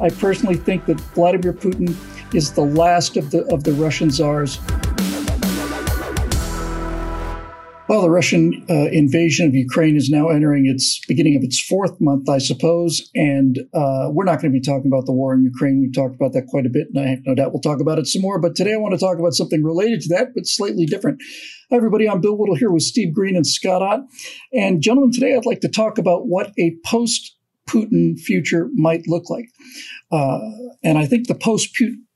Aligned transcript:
I 0.00 0.10
personally 0.10 0.56
think 0.56 0.86
that 0.86 0.98
Vladimir 1.14 1.52
Putin 1.52 1.94
is 2.34 2.54
the 2.54 2.64
last 2.64 3.16
of 3.16 3.30
the 3.30 3.44
of 3.54 3.62
the 3.62 3.72
Russian 3.74 4.10
czars. 4.10 4.58
Well, 7.88 8.02
the 8.02 8.10
Russian 8.10 8.66
uh, 8.68 8.88
invasion 8.90 9.46
of 9.46 9.54
Ukraine 9.54 9.94
is 9.94 10.10
now 10.10 10.30
entering 10.30 10.66
its 10.66 11.00
beginning 11.06 11.36
of 11.36 11.44
its 11.44 11.60
fourth 11.60 12.00
month, 12.00 12.28
I 12.28 12.38
suppose. 12.38 13.08
And 13.14 13.60
uh, 13.72 14.08
we're 14.10 14.24
not 14.24 14.42
going 14.42 14.52
to 14.52 14.58
be 14.58 14.60
talking 14.60 14.90
about 14.92 15.06
the 15.06 15.12
war 15.12 15.32
in 15.32 15.44
Ukraine. 15.44 15.80
We've 15.80 15.94
talked 15.94 16.16
about 16.16 16.32
that 16.32 16.48
quite 16.48 16.66
a 16.66 16.70
bit, 16.70 16.88
and 16.92 16.98
I 16.98 17.10
have 17.10 17.20
no 17.24 17.36
doubt 17.36 17.52
we'll 17.52 17.60
talk 17.60 17.80
about 17.80 18.00
it 18.00 18.08
some 18.08 18.22
more. 18.22 18.40
But 18.40 18.56
today 18.56 18.72
I 18.74 18.78
want 18.78 18.94
to 18.94 18.98
talk 18.98 19.20
about 19.20 19.34
something 19.34 19.62
related 19.62 20.00
to 20.00 20.08
that, 20.16 20.34
but 20.34 20.48
slightly 20.48 20.86
different. 20.86 21.22
Hi, 21.70 21.76
everybody. 21.76 22.08
I'm 22.08 22.20
Bill 22.20 22.36
Whittle 22.36 22.56
here 22.56 22.72
with 22.72 22.82
Steve 22.82 23.14
Green 23.14 23.36
and 23.36 23.46
Scott 23.46 23.80
Ott. 23.80 24.00
And, 24.52 24.82
gentlemen, 24.82 25.12
today 25.12 25.36
I'd 25.36 25.46
like 25.46 25.60
to 25.60 25.68
talk 25.68 25.98
about 25.98 26.26
what 26.26 26.50
a 26.58 26.74
post 26.84 27.36
Putin 27.68 28.18
future 28.18 28.68
might 28.74 29.02
look 29.06 29.28
like. 29.30 29.46
Uh, 30.12 30.38
and 30.82 30.98
I 30.98 31.06
think 31.06 31.28
the 31.28 31.34
post 31.34 31.68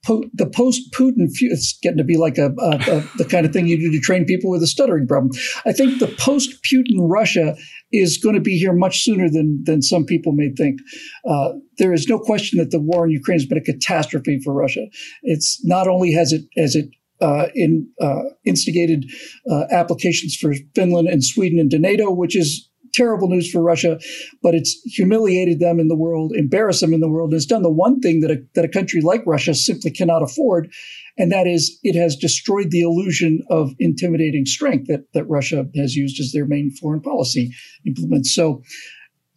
the 0.06 0.50
post 0.54 0.80
Putin, 0.92 1.28
it's 1.40 1.78
getting 1.82 1.98
to 1.98 2.04
be 2.04 2.16
like 2.16 2.38
a, 2.38 2.46
a, 2.58 2.70
a, 2.70 3.10
the 3.18 3.26
kind 3.28 3.44
of 3.44 3.52
thing 3.52 3.66
you 3.66 3.78
do 3.78 3.90
to 3.90 4.00
train 4.00 4.24
people 4.24 4.50
with 4.50 4.62
a 4.62 4.66
stuttering 4.66 5.06
problem. 5.06 5.30
I 5.66 5.72
think 5.72 5.98
the 5.98 6.14
post 6.18 6.64
Putin 6.64 6.96
Russia 6.98 7.56
is 7.92 8.18
going 8.18 8.34
to 8.34 8.40
be 8.40 8.58
here 8.58 8.72
much 8.72 9.02
sooner 9.02 9.28
than 9.28 9.62
than 9.64 9.82
some 9.82 10.04
people 10.04 10.32
may 10.32 10.50
think. 10.56 10.80
Uh, 11.28 11.54
there 11.78 11.92
is 11.92 12.08
no 12.08 12.18
question 12.18 12.58
that 12.58 12.70
the 12.70 12.80
war 12.80 13.06
in 13.06 13.12
Ukraine 13.12 13.38
has 13.38 13.46
been 13.46 13.58
a 13.58 13.62
catastrophe 13.62 14.40
for 14.42 14.54
Russia. 14.54 14.86
It's 15.22 15.60
not 15.64 15.88
only 15.88 16.12
has 16.12 16.32
it 16.32 16.44
has 16.56 16.74
it 16.74 16.88
uh, 17.20 17.48
in 17.54 17.88
uh, 18.00 18.22
instigated 18.44 19.04
uh, 19.50 19.64
applications 19.70 20.36
for 20.36 20.54
Finland 20.74 21.08
and 21.08 21.24
Sweden 21.24 21.58
into 21.58 21.78
NATO, 21.78 22.10
which 22.10 22.36
is 22.36 22.67
terrible 22.94 23.28
news 23.28 23.50
for 23.50 23.62
Russia, 23.62 23.98
but 24.42 24.54
it's 24.54 24.80
humiliated 24.84 25.60
them 25.60 25.78
in 25.80 25.88
the 25.88 25.96
world, 25.96 26.32
embarrassed 26.34 26.80
them 26.80 26.92
in 26.92 27.00
the 27.00 27.08
world, 27.08 27.30
and 27.30 27.36
it's 27.36 27.46
done 27.46 27.62
the 27.62 27.70
one 27.70 28.00
thing 28.00 28.20
that 28.20 28.30
a, 28.30 28.38
that 28.54 28.64
a 28.64 28.68
country 28.68 29.00
like 29.00 29.22
Russia 29.26 29.54
simply 29.54 29.90
cannot 29.90 30.22
afford, 30.22 30.70
and 31.16 31.32
that 31.32 31.46
is 31.46 31.78
it 31.82 31.98
has 31.98 32.16
destroyed 32.16 32.70
the 32.70 32.80
illusion 32.80 33.42
of 33.50 33.72
intimidating 33.78 34.46
strength 34.46 34.86
that, 34.88 35.04
that 35.14 35.28
Russia 35.28 35.66
has 35.76 35.94
used 35.94 36.20
as 36.20 36.32
their 36.32 36.46
main 36.46 36.70
foreign 36.70 37.00
policy 37.00 37.50
implement. 37.86 38.26
So 38.26 38.62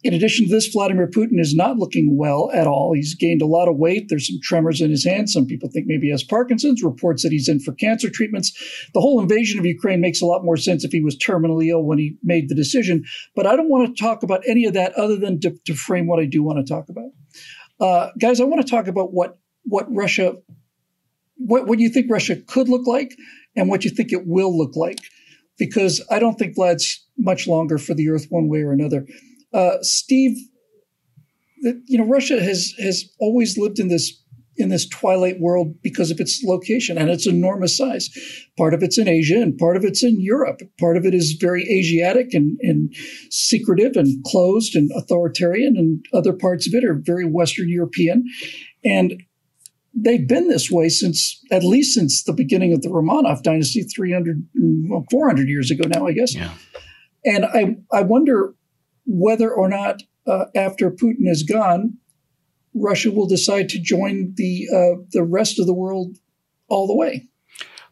in 0.04 0.14
addition 0.14 0.46
to 0.46 0.50
this, 0.50 0.66
Vladimir 0.66 1.06
Putin 1.06 1.38
is 1.38 1.54
not 1.54 1.78
looking 1.78 2.16
well 2.16 2.50
at 2.52 2.66
all. 2.66 2.92
He's 2.92 3.14
gained 3.14 3.40
a 3.40 3.46
lot 3.46 3.68
of 3.68 3.76
weight. 3.76 4.08
There's 4.08 4.26
some 4.26 4.40
tremors 4.42 4.80
in 4.80 4.90
his 4.90 5.04
hands. 5.04 5.32
Some 5.32 5.46
people 5.46 5.68
think 5.68 5.86
maybe 5.86 6.06
he 6.06 6.10
has 6.10 6.24
Parkinson's, 6.24 6.82
reports 6.82 7.22
that 7.22 7.30
he's 7.30 7.48
in 7.48 7.60
for 7.60 7.72
cancer 7.72 8.10
treatments. 8.10 8.52
The 8.94 9.00
whole 9.00 9.20
invasion 9.20 9.60
of 9.60 9.66
Ukraine 9.66 10.00
makes 10.00 10.20
a 10.20 10.26
lot 10.26 10.44
more 10.44 10.56
sense 10.56 10.82
if 10.82 10.90
he 10.90 11.00
was 11.00 11.16
terminally 11.16 11.68
ill 11.68 11.84
when 11.84 11.98
he 11.98 12.16
made 12.24 12.48
the 12.48 12.54
decision. 12.56 13.04
But 13.36 13.46
I 13.46 13.54
don't 13.54 13.68
want 13.68 13.96
to 13.96 14.02
talk 14.02 14.24
about 14.24 14.42
any 14.46 14.64
of 14.64 14.74
that 14.74 14.92
other 14.94 15.16
than 15.16 15.38
to, 15.40 15.54
to 15.66 15.74
frame 15.74 16.08
what 16.08 16.18
I 16.18 16.26
do 16.26 16.42
want 16.42 16.66
to 16.66 16.72
talk 16.72 16.88
about. 16.88 17.10
Uh, 17.78 18.10
guys, 18.20 18.40
I 18.40 18.44
want 18.44 18.60
to 18.60 18.68
talk 18.68 18.88
about 18.88 19.12
what, 19.12 19.38
what 19.62 19.86
Russia, 19.88 20.34
what, 21.36 21.68
what 21.68 21.78
you 21.78 21.88
think 21.88 22.10
Russia 22.10 22.36
could 22.36 22.68
look 22.68 22.88
like 22.88 23.14
and 23.54 23.68
what 23.68 23.84
you 23.84 23.90
think 23.90 24.12
it 24.12 24.26
will 24.26 24.56
look 24.56 24.74
like. 24.74 24.98
Because 25.58 26.04
I 26.10 26.18
don't 26.18 26.38
think 26.38 26.56
Vlad's 26.56 27.06
much 27.18 27.46
longer 27.46 27.78
for 27.78 27.94
the 27.94 28.08
earth 28.08 28.26
one 28.30 28.48
way 28.48 28.62
or 28.62 28.72
another. 28.72 29.06
Uh, 29.52 29.76
Steve, 29.82 30.36
you 31.86 31.98
know, 31.98 32.06
Russia 32.06 32.42
has 32.42 32.74
has 32.78 33.04
always 33.20 33.56
lived 33.58 33.78
in 33.78 33.88
this 33.88 34.22
in 34.56 34.68
this 34.68 34.86
twilight 34.88 35.40
world 35.40 35.74
because 35.82 36.10
of 36.10 36.20
its 36.20 36.42
location 36.44 36.98
and 36.98 37.08
its 37.08 37.26
enormous 37.26 37.76
size. 37.76 38.10
Part 38.58 38.74
of 38.74 38.82
it's 38.82 38.98
in 38.98 39.08
Asia 39.08 39.40
and 39.40 39.56
part 39.56 39.76
of 39.76 39.84
it's 39.84 40.04
in 40.04 40.20
Europe. 40.20 40.60
Part 40.78 40.96
of 40.96 41.06
it 41.06 41.14
is 41.14 41.32
very 41.40 41.62
Asiatic 41.70 42.34
and, 42.34 42.58
and 42.60 42.94
secretive 43.30 43.96
and 43.96 44.22
closed 44.24 44.76
and 44.76 44.90
authoritarian, 44.94 45.76
and 45.76 46.04
other 46.12 46.32
parts 46.32 46.66
of 46.66 46.74
it 46.74 46.84
are 46.84 46.94
very 46.94 47.24
Western 47.24 47.68
European. 47.68 48.24
And 48.84 49.22
they've 49.94 50.26
been 50.26 50.48
this 50.48 50.70
way 50.70 50.88
since 50.88 51.40
at 51.50 51.64
least 51.64 51.94
since 51.94 52.24
the 52.24 52.32
beginning 52.32 52.72
of 52.72 52.82
the 52.82 52.88
Romanov 52.88 53.42
dynasty 53.42 53.82
300 53.82 54.46
400 55.10 55.48
years 55.48 55.70
ago 55.70 55.88
now 55.88 56.06
I 56.06 56.12
guess. 56.12 56.34
Yeah. 56.34 56.54
And 57.24 57.44
I 57.44 57.76
I 57.92 58.02
wonder 58.02 58.54
whether 59.06 59.52
or 59.52 59.68
not 59.68 60.02
uh, 60.26 60.46
after 60.54 60.90
Putin 60.90 61.28
is 61.28 61.42
gone, 61.42 61.98
Russia 62.74 63.10
will 63.10 63.26
decide 63.26 63.68
to 63.70 63.80
join 63.80 64.34
the 64.36 64.68
uh, 64.72 65.02
the 65.10 65.24
rest 65.24 65.58
of 65.58 65.66
the 65.66 65.74
world 65.74 66.18
all 66.68 66.86
the 66.86 66.94
way. 66.94 67.28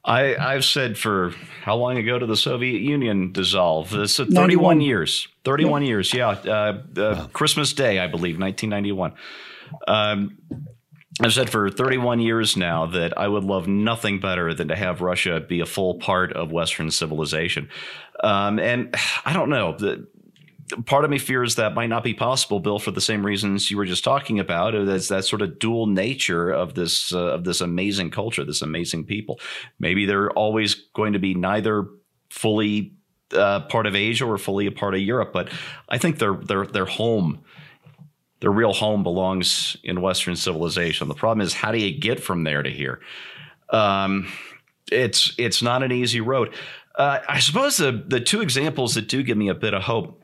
I, 0.02 0.34
I've 0.36 0.64
said 0.64 0.96
for 0.96 1.34
how 1.62 1.76
long 1.76 1.98
ago 1.98 2.18
did 2.18 2.30
the 2.30 2.36
Soviet 2.36 2.80
Union 2.80 3.32
dissolve? 3.32 3.90
This 3.90 4.18
uh, 4.18 4.24
31 4.24 4.78
91. 4.78 4.80
years. 4.80 5.28
31 5.44 5.82
yeah. 5.82 5.88
years, 5.88 6.14
yeah. 6.14 6.28
Uh, 6.28 6.50
uh, 6.50 6.82
wow. 6.96 7.26
Christmas 7.34 7.74
Day, 7.74 7.98
I 7.98 8.06
believe, 8.06 8.38
1991. 8.38 9.12
Um, 9.86 10.38
I've 11.22 11.34
said 11.34 11.50
for 11.50 11.68
31 11.68 12.20
years 12.20 12.56
now 12.56 12.86
that 12.86 13.18
I 13.18 13.28
would 13.28 13.44
love 13.44 13.68
nothing 13.68 14.20
better 14.20 14.54
than 14.54 14.68
to 14.68 14.76
have 14.76 15.02
Russia 15.02 15.38
be 15.40 15.60
a 15.60 15.66
full 15.66 15.96
part 15.96 16.32
of 16.32 16.50
Western 16.50 16.90
civilization. 16.90 17.68
Um, 18.24 18.58
and 18.58 18.94
I 19.24 19.34
don't 19.34 19.50
know. 19.50 19.76
The, 19.76 20.06
part 20.86 21.04
of 21.04 21.10
me 21.10 21.18
fears 21.18 21.56
that 21.56 21.74
might 21.74 21.88
not 21.88 22.04
be 22.04 22.14
possible, 22.14 22.60
Bill, 22.60 22.78
for 22.78 22.90
the 22.90 23.00
same 23.00 23.24
reasons 23.24 23.70
you 23.70 23.76
were 23.76 23.84
just 23.84 24.04
talking 24.04 24.38
about. 24.38 24.74
That's 24.86 25.08
that 25.08 25.24
sort 25.24 25.42
of 25.42 25.58
dual 25.58 25.86
nature 25.86 26.50
of 26.50 26.74
this 26.74 27.12
uh, 27.12 27.34
of 27.34 27.44
this 27.44 27.60
amazing 27.60 28.10
culture, 28.10 28.44
this 28.44 28.62
amazing 28.62 29.04
people. 29.04 29.40
Maybe 29.78 30.06
they're 30.06 30.30
always 30.30 30.74
going 30.94 31.12
to 31.12 31.18
be 31.18 31.34
neither 31.34 31.86
fully 32.30 32.94
uh, 33.32 33.60
part 33.60 33.86
of 33.86 33.94
Asia 33.94 34.26
or 34.26 34.38
fully 34.38 34.66
a 34.66 34.72
part 34.72 34.94
of 34.94 35.00
Europe, 35.00 35.32
but 35.32 35.48
I 35.88 35.98
think 35.98 36.18
their 36.18 36.34
their 36.34 36.66
their 36.66 36.86
home, 36.86 37.40
their 38.40 38.52
real 38.52 38.72
home, 38.72 39.02
belongs 39.02 39.76
in 39.82 40.00
Western 40.00 40.36
civilization. 40.36 41.08
The 41.08 41.14
problem 41.14 41.40
is, 41.44 41.54
how 41.54 41.72
do 41.72 41.78
you 41.78 41.98
get 41.98 42.20
from 42.20 42.44
there 42.44 42.62
to 42.62 42.70
here? 42.70 43.00
Um, 43.70 44.32
it's 44.90 45.34
it's 45.38 45.62
not 45.62 45.82
an 45.82 45.92
easy 45.92 46.20
road. 46.20 46.54
Uh, 46.94 47.20
I 47.28 47.38
suppose 47.38 47.76
the 47.76 48.04
the 48.06 48.20
two 48.20 48.40
examples 48.40 48.94
that 48.94 49.08
do 49.08 49.22
give 49.22 49.36
me 49.36 49.48
a 49.48 49.54
bit 49.54 49.74
of 49.74 49.82
hope 49.82 50.20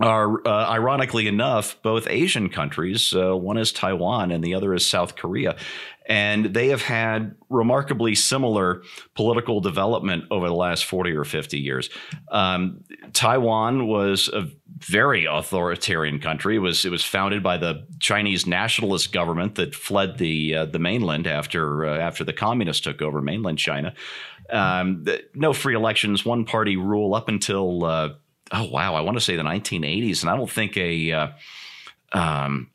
are 0.00 0.46
uh, 0.46 0.68
ironically 0.68 1.26
enough 1.26 1.76
both 1.82 2.06
Asian 2.08 2.48
countries. 2.48 3.14
Uh, 3.14 3.36
one 3.36 3.58
is 3.58 3.70
Taiwan 3.70 4.30
and 4.30 4.42
the 4.42 4.54
other 4.54 4.74
is 4.74 4.86
South 4.86 5.16
Korea. 5.16 5.56
And 6.06 6.46
they 6.46 6.68
have 6.68 6.82
had 6.82 7.36
remarkably 7.50 8.14
similar 8.14 8.82
political 9.14 9.60
development 9.60 10.24
over 10.30 10.48
the 10.48 10.54
last 10.54 10.86
40 10.86 11.12
or 11.12 11.24
50 11.24 11.58
years. 11.58 11.90
Um, 12.32 12.82
Taiwan 13.12 13.86
was 13.86 14.28
a 14.28 14.48
very 14.78 15.26
authoritarian 15.26 16.18
country. 16.18 16.56
It 16.56 16.60
was, 16.60 16.84
it 16.84 16.90
was 16.90 17.04
founded 17.04 17.42
by 17.42 17.58
the 17.58 17.86
Chinese 18.00 18.46
nationalist 18.46 19.12
government 19.12 19.54
that 19.56 19.74
fled 19.74 20.18
the, 20.18 20.56
uh, 20.56 20.64
the 20.64 20.78
mainland 20.78 21.26
after, 21.26 21.86
uh, 21.86 21.98
after 21.98 22.24
the 22.24 22.32
communists 22.32 22.82
took 22.82 23.02
over 23.02 23.20
mainland 23.20 23.58
China. 23.58 23.94
Um, 24.50 25.04
no 25.34 25.52
free 25.52 25.76
elections, 25.76 26.24
one 26.24 26.44
party 26.44 26.76
rule 26.76 27.14
up 27.14 27.28
until 27.28 27.84
uh, 27.84 28.08
oh 28.52 28.64
wow, 28.64 28.94
I 28.94 29.00
want 29.00 29.16
to 29.16 29.20
say 29.20 29.36
the 29.36 29.42
1980s, 29.42 30.22
and 30.22 30.30
I 30.30 30.36
don't 30.36 30.50
think 30.50 30.76
a 30.76 31.12
uh, 31.12 31.28
um, 32.12 32.70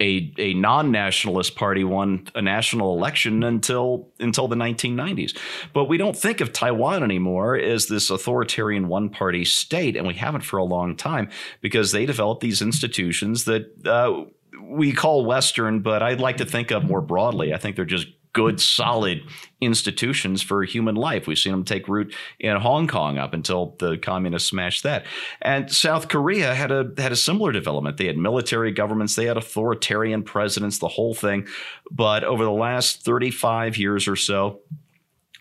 a 0.00 0.32
a 0.38 0.54
non-nationalist 0.54 1.56
party 1.56 1.84
won 1.84 2.26
a 2.34 2.42
national 2.42 2.96
election 2.96 3.42
until 3.42 4.08
until 4.18 4.48
the 4.48 4.56
1990s. 4.56 5.36
But 5.72 5.84
we 5.84 5.98
don't 5.98 6.16
think 6.16 6.40
of 6.40 6.52
Taiwan 6.52 7.02
anymore 7.02 7.56
as 7.56 7.86
this 7.86 8.10
authoritarian 8.10 8.88
one-party 8.88 9.44
state, 9.44 9.96
and 9.96 10.06
we 10.06 10.14
haven't 10.14 10.42
for 10.42 10.58
a 10.58 10.64
long 10.64 10.96
time 10.96 11.30
because 11.60 11.92
they 11.92 12.06
developed 12.06 12.40
these 12.40 12.62
institutions 12.62 13.44
that. 13.44 13.86
Uh, 13.86 14.24
we 14.62 14.92
call 14.92 15.24
Western, 15.24 15.80
but 15.80 16.02
I'd 16.02 16.20
like 16.20 16.36
to 16.36 16.44
think 16.44 16.70
of 16.70 16.84
more 16.84 17.00
broadly. 17.00 17.52
I 17.52 17.56
think 17.56 17.74
they're 17.76 17.84
just 17.84 18.06
good, 18.32 18.60
solid 18.60 19.22
institutions 19.60 20.42
for 20.42 20.62
human 20.62 20.94
life. 20.94 21.26
We've 21.26 21.38
seen 21.38 21.52
them 21.52 21.64
take 21.64 21.88
root 21.88 22.14
in 22.38 22.56
Hong 22.56 22.86
Kong 22.86 23.18
up 23.18 23.34
until 23.34 23.76
the 23.78 23.98
communists 23.98 24.48
smashed 24.48 24.82
that. 24.84 25.04
And 25.42 25.70
South 25.70 26.08
Korea 26.08 26.54
had 26.54 26.70
a 26.70 26.90
had 26.98 27.12
a 27.12 27.16
similar 27.16 27.52
development. 27.52 27.96
They 27.96 28.06
had 28.06 28.16
military 28.16 28.72
governments, 28.72 29.16
they 29.16 29.26
had 29.26 29.36
authoritarian 29.36 30.22
presidents, 30.22 30.78
the 30.78 30.88
whole 30.88 31.14
thing. 31.14 31.46
But 31.90 32.24
over 32.24 32.44
the 32.44 32.50
last 32.50 33.02
35 33.04 33.76
years 33.76 34.06
or 34.06 34.16
so, 34.16 34.60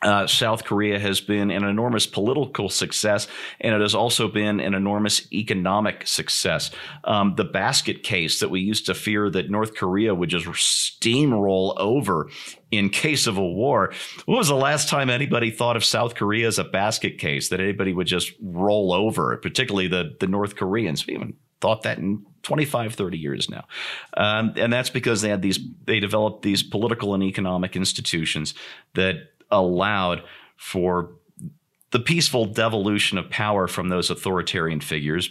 uh, 0.02 0.28
South 0.28 0.64
Korea 0.64 1.00
has 1.00 1.20
been 1.20 1.52
an 1.52 1.64
enormous 1.64 2.08
political 2.08 2.70
success, 2.70 3.28
and 3.60 3.76
it 3.76 3.82
has 3.82 3.94
also 3.96 4.28
been 4.28 4.60
an 4.60 4.74
enormous 4.74 5.32
economic 5.32 6.08
success. 6.08 6.72
Um, 7.04 7.36
the 7.36 7.44
basket 7.44 8.04
case 8.04 8.40
that 8.40 8.50
we 8.50 8.62
used 8.62 8.86
to 8.86 8.94
fear 8.94 9.30
that 9.30 9.50
North 9.50 9.76
Korea 9.76 10.16
would 10.16 10.30
just 10.30 10.48
steamroll 10.48 11.78
over 11.78 12.30
in 12.72 12.90
case 12.90 13.28
of 13.28 13.38
a 13.38 13.46
war. 13.46 13.94
When 14.26 14.38
was 14.38 14.48
the 14.48 14.56
last 14.56 14.90
time 14.90 15.10
anybody 15.10 15.52
thought 15.52 15.76
of 15.76 15.84
South 15.84 16.16
Korea 16.16 16.48
as 16.48 16.60
a 16.60 16.64
basket 16.64 17.18
case 17.18 17.50
that 17.50 17.60
anybody 17.60 17.94
would 17.94 18.08
just 18.08 18.32
roll 18.42 18.94
over, 18.94 19.36
particularly 19.38 19.88
the, 19.88 20.16
the 20.20 20.28
North 20.28 20.56
Koreans? 20.56 21.06
We 21.06 21.16
even 21.16 21.34
thought 21.62 21.84
that 21.84 21.98
in 21.98 22.26
25, 22.44 22.96
30 22.96 23.18
years 23.18 23.50
now. 23.50 23.66
Um, 24.16 24.54
and 24.56 24.72
that's 24.72 24.90
because 24.90 25.22
they 25.22 25.30
had 25.30 25.42
these, 25.42 25.60
they 25.86 26.00
developed 26.00 26.44
these 26.44 26.64
political 26.64 27.14
and 27.14 27.24
economic 27.24 27.76
institutions 27.76 28.54
that 28.94 29.16
allowed 29.52 30.24
for 30.58 31.16
the 31.92 32.00
peaceful 32.00 32.46
devolution 32.46 33.18
of 33.18 33.30
power 33.30 33.68
from 33.68 33.90
those 33.90 34.10
authoritarian 34.10 34.80
figures 34.80 35.30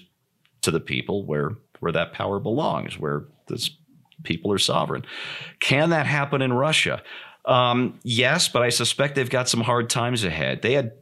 to 0.62 0.70
the 0.70 0.80
people 0.80 1.24
where 1.24 1.52
where 1.80 1.92
that 1.92 2.12
power 2.12 2.40
belongs, 2.40 2.98
where 2.98 3.26
this 3.46 3.70
people 4.24 4.52
are 4.52 4.58
sovereign. 4.58 5.04
Can 5.60 5.90
that 5.90 6.06
happen 6.06 6.42
in 6.42 6.52
Russia? 6.52 7.02
Um, 7.44 8.00
yes, 8.02 8.48
but 8.48 8.62
I 8.62 8.68
suspect 8.68 9.14
they've 9.14 9.30
got 9.30 9.48
some 9.48 9.60
hard 9.60 9.88
times 9.88 10.24
ahead. 10.24 10.62
They 10.62 10.72
had 10.72 10.92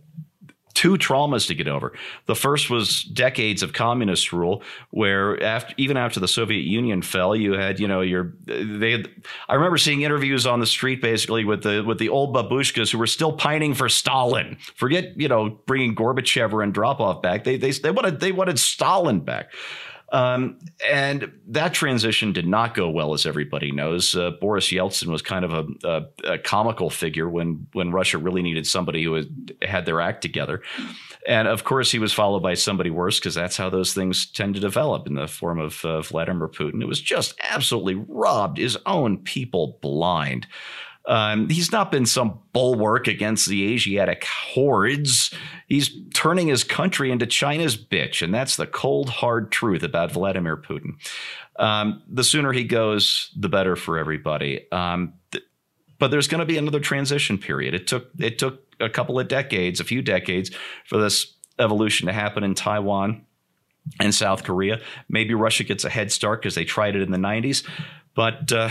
two 0.76 0.98
traumas 0.98 1.46
to 1.48 1.54
get 1.54 1.66
over. 1.66 1.92
The 2.26 2.36
first 2.36 2.68
was 2.68 3.02
decades 3.02 3.62
of 3.62 3.72
communist 3.72 4.30
rule, 4.30 4.62
where 4.90 5.42
after, 5.42 5.74
even 5.78 5.96
after 5.96 6.20
the 6.20 6.28
Soviet 6.28 6.64
Union 6.64 7.00
fell, 7.00 7.34
you 7.34 7.54
had 7.54 7.80
you 7.80 7.88
know 7.88 8.02
your 8.02 8.34
they. 8.46 8.92
Had, 8.92 9.10
I 9.48 9.54
remember 9.54 9.78
seeing 9.78 10.02
interviews 10.02 10.46
on 10.46 10.60
the 10.60 10.66
street 10.66 11.00
basically 11.00 11.44
with 11.44 11.62
the 11.62 11.82
with 11.82 11.98
the 11.98 12.10
old 12.10 12.36
babushkas 12.36 12.92
who 12.92 12.98
were 12.98 13.06
still 13.06 13.32
pining 13.32 13.72
for 13.72 13.88
Stalin. 13.88 14.58
Forget 14.76 15.18
you 15.18 15.28
know 15.28 15.48
bringing 15.66 15.96
Gorbachev 15.96 16.52
or 16.52 16.58
Andropov 16.58 17.22
back. 17.22 17.44
They 17.44 17.56
they 17.56 17.70
they 17.70 17.90
wanted 17.90 18.20
they 18.20 18.32
wanted 18.32 18.58
Stalin 18.58 19.20
back. 19.20 19.52
Um, 20.12 20.58
and 20.88 21.32
that 21.48 21.74
transition 21.74 22.32
did 22.32 22.46
not 22.46 22.74
go 22.74 22.88
well, 22.88 23.12
as 23.12 23.26
everybody 23.26 23.72
knows. 23.72 24.14
Uh, 24.14 24.30
Boris 24.40 24.70
Yeltsin 24.70 25.08
was 25.08 25.20
kind 25.20 25.44
of 25.44 25.52
a, 25.52 25.66
a, 25.88 26.32
a, 26.34 26.38
comical 26.38 26.90
figure 26.90 27.28
when 27.28 27.66
when 27.72 27.90
Russia 27.90 28.16
really 28.18 28.42
needed 28.42 28.68
somebody 28.68 29.02
who 29.02 29.14
had, 29.14 29.54
had 29.62 29.84
their 29.84 30.00
act 30.00 30.22
together. 30.22 30.62
And 31.26 31.48
of 31.48 31.64
course, 31.64 31.90
he 31.90 31.98
was 31.98 32.12
followed 32.12 32.40
by 32.40 32.54
somebody 32.54 32.88
worse 32.88 33.18
because 33.18 33.34
that's 33.34 33.56
how 33.56 33.68
those 33.68 33.94
things 33.94 34.26
tend 34.30 34.54
to 34.54 34.60
develop 34.60 35.08
in 35.08 35.14
the 35.14 35.26
form 35.26 35.58
of 35.58 35.84
uh, 35.84 36.02
Vladimir 36.02 36.46
Putin. 36.46 36.82
It 36.82 36.88
was 36.88 37.00
just 37.00 37.34
absolutely 37.50 37.96
robbed 37.96 38.58
his 38.58 38.78
own 38.86 39.18
people 39.18 39.78
blind. 39.82 40.46
Um, 41.06 41.48
he's 41.48 41.70
not 41.70 41.92
been 41.92 42.06
some 42.06 42.40
bulwark 42.52 43.06
against 43.06 43.48
the 43.48 43.72
Asiatic 43.72 44.24
hordes. 44.24 45.32
He's 45.68 45.90
turning 46.14 46.48
his 46.48 46.64
country 46.64 47.10
into 47.10 47.26
China's 47.26 47.76
bitch, 47.76 48.22
and 48.22 48.34
that's 48.34 48.56
the 48.56 48.66
cold, 48.66 49.08
hard 49.08 49.52
truth 49.52 49.82
about 49.82 50.12
Vladimir 50.12 50.56
Putin. 50.56 50.96
Um, 51.58 52.02
the 52.08 52.24
sooner 52.24 52.52
he 52.52 52.64
goes, 52.64 53.30
the 53.36 53.48
better 53.48 53.76
for 53.76 53.98
everybody. 53.98 54.70
Um, 54.72 55.14
th- 55.30 55.44
but 55.98 56.10
there's 56.10 56.28
going 56.28 56.40
to 56.40 56.46
be 56.46 56.58
another 56.58 56.80
transition 56.80 57.38
period. 57.38 57.74
It 57.74 57.86
took 57.86 58.10
it 58.18 58.38
took 58.38 58.62
a 58.80 58.90
couple 58.90 59.18
of 59.18 59.28
decades, 59.28 59.80
a 59.80 59.84
few 59.84 60.02
decades, 60.02 60.50
for 60.84 60.98
this 60.98 61.34
evolution 61.58 62.06
to 62.06 62.12
happen 62.12 62.44
in 62.44 62.54
Taiwan 62.54 63.24
and 64.00 64.14
South 64.14 64.44
Korea. 64.44 64.80
Maybe 65.08 65.34
Russia 65.34 65.64
gets 65.64 65.84
a 65.84 65.90
head 65.90 66.12
start 66.12 66.42
because 66.42 66.54
they 66.54 66.64
tried 66.64 66.96
it 66.96 67.02
in 67.02 67.12
the 67.12 67.18
90s, 67.18 67.66
but 68.14 68.52
uh, 68.52 68.68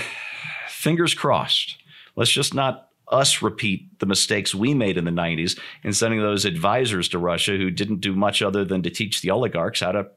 fingers 0.68 1.14
crossed. 1.14 1.78
Let's 2.16 2.32
just 2.32 2.54
not 2.54 2.90
us 3.10 3.42
repeat 3.42 4.00
the 4.00 4.06
mistakes 4.06 4.56
we 4.56 4.74
made 4.74 4.98
in 4.98 5.06
the 5.06 5.12
90s 5.12 5.60
in 5.84 5.94
sending 5.94 6.22
those 6.22 6.46
advisors 6.46 7.08
to 7.10 7.20
Russia 7.20 7.52
who 7.52 7.70
didn't 7.70 8.02
do 8.02 8.16
much 8.16 8.42
other 8.42 8.66
than 8.66 8.82
to 8.84 8.90
teach 8.90 9.22
the 9.22 9.30
oligarchs 9.30 9.82
how 9.82 9.92
to 9.92 10.08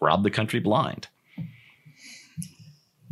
rob 0.00 0.22
the 0.22 0.30
country 0.30 0.60
blind. 0.60 1.08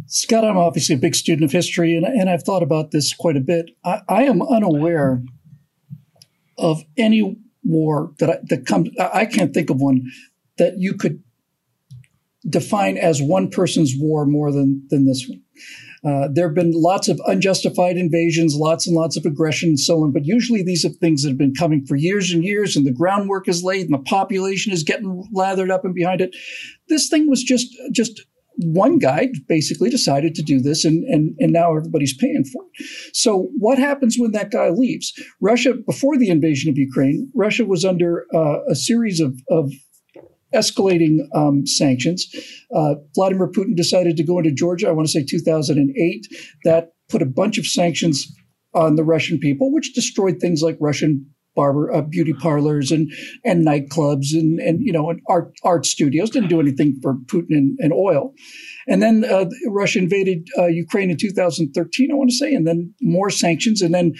Scott, 0.09 0.45
I'm 0.45 0.57
obviously 0.57 0.95
a 0.95 0.99
big 0.99 1.17
student 1.17 1.45
of 1.45 1.53
history, 1.53 1.97
and, 1.97 2.05
and 2.05 2.31
I've 2.31 2.45
thought 2.45 2.63
about 2.63 2.93
this 2.93 3.13
quite 3.13 3.37
a 3.37 3.41
bit. 3.41 3.71
I, 3.85 4.03
I 4.09 4.23
am 4.25 4.41
unaware 4.41 5.23
of 6.59 6.83
any 6.97 7.37
war 7.65 8.12
that 8.19 8.31
I, 8.31 8.39
that 8.49 8.67
comes. 8.67 8.91
I 8.99 9.27
can't 9.27 9.53
think 9.53 9.69
of 9.69 9.81
one 9.81 10.05
that 10.59 10.79
you 10.79 10.95
could 10.95 11.23
define 12.49 12.97
as 12.97 13.21
one 13.21 13.51
person's 13.51 13.95
war 13.99 14.25
more 14.27 14.53
than 14.53 14.87
than 14.89 15.07
this 15.07 15.27
one. 15.29 15.43
Uh, 16.06 16.29
there 16.32 16.47
have 16.47 16.55
been 16.55 16.73
lots 16.73 17.08
of 17.08 17.20
unjustified 17.26 17.97
invasions, 17.97 18.55
lots 18.55 18.87
and 18.87 18.94
lots 18.94 19.17
of 19.17 19.25
aggression 19.25 19.70
and 19.70 19.81
so 19.81 20.03
on, 20.03 20.12
but 20.12 20.25
usually 20.25 20.62
these 20.62 20.85
are 20.85 20.91
things 20.91 21.23
that 21.23 21.31
have 21.31 21.38
been 21.38 21.55
coming 21.55 21.85
for 21.85 21.97
years 21.97 22.32
and 22.32 22.44
years, 22.44 22.76
and 22.76 22.87
the 22.87 22.93
groundwork 22.93 23.49
is 23.49 23.64
laid, 23.64 23.87
and 23.87 23.94
the 23.94 23.99
population 23.99 24.73
is 24.73 24.82
getting 24.82 25.25
lathered 25.32 25.70
up 25.70 25.85
and 25.85 25.94
behind 25.94 26.20
it. 26.20 26.35
This 26.88 27.08
thing 27.08 27.29
was 27.29 27.43
just 27.43 27.69
just 27.93 28.23
one 28.58 28.99
guy 28.99 29.29
basically 29.49 29.91
decided 29.91 30.35
to 30.35 30.43
do 30.43 30.61
this 30.61 30.85
and, 30.85 31.05
and, 31.05 31.35
and 31.38 31.53
now 31.53 31.76
everybody's 31.76 32.17
paying 32.17 32.44
for 32.44 32.64
it. 32.64 32.87
So 33.12 33.50
what 33.59 33.79
happens 33.79 34.17
when 34.19 34.32
that 34.32 34.50
guy 34.50 34.70
leaves? 34.70 35.12
Russia, 35.41 35.75
before 35.75 36.17
the 36.17 36.31
invasion 36.31 36.70
of 36.70 36.79
Ukraine, 36.79 37.31
Russia 37.35 37.67
was 37.67 37.85
under 37.85 38.26
uh, 38.35 38.61
a 38.69 38.75
series 38.75 39.20
of, 39.20 39.38
of 39.50 39.73
escalating 40.55 41.19
um, 41.35 41.67
sanctions. 41.67 42.27
Uh, 42.75 42.95
Vladimir 43.15 43.49
Putin 43.49 43.77
decided 43.77 44.17
to 44.17 44.25
go 44.25 44.39
into 44.39 44.53
Georgia, 44.53 44.89
I 44.89 44.93
want 44.93 45.07
to 45.09 45.13
say 45.13 45.25
2008. 45.25 46.27
That 46.65 46.93
put 47.09 47.23
a 47.23 47.27
bunch 47.27 47.59
of 47.59 47.67
sanctions 47.67 48.27
on 48.75 48.97
the 48.97 49.05
Russian 49.05 49.39
people, 49.39 49.73
which 49.73 49.95
destroyed 49.95 50.39
things 50.41 50.63
like 50.63 50.77
Russian 50.81 51.27
barber 51.57 51.91
uh, 51.93 52.03
beauty 52.03 52.35
parlors 52.35 52.93
and 52.93 53.11
and 53.45 53.67
nightclubs 53.67 54.33
and 54.33 54.61
and 54.61 54.81
you 54.83 54.93
know 54.93 55.11
and 55.11 55.21
art 55.29 55.51
art 55.65 55.87
studios 55.87 56.31
didn't 56.31 56.51
do 56.51 56.61
anything 56.61 56.95
for 57.03 57.15
Putin 57.27 57.51
and, 57.51 57.77
and 57.81 57.93
oil 57.93 58.33
and 58.87 59.03
then 59.03 59.25
uh, 59.25 59.47
Russia 59.69 59.99
invaded 59.99 60.47
uh, 60.59 60.67
Ukraine 60.67 61.11
in 61.11 61.17
2013 61.17 62.13
I 62.13 62.15
want 62.15 62.31
to 62.31 62.37
say 62.37 62.55
and 62.55 62.67
then 62.67 62.95
more 63.01 63.31
sanctions 63.31 63.81
and 63.81 63.95
then 63.95 64.13